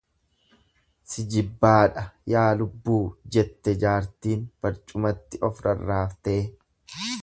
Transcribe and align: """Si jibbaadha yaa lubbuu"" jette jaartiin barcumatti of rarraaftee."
"""Si 1.11 1.25
jibbaadha 1.33 2.05
yaa 2.33 2.47
lubbuu"" 2.63 3.03
jette 3.37 3.77
jaartiin 3.85 4.45
barcumatti 4.65 5.45
of 5.51 5.65
rarraaftee." 5.69 6.41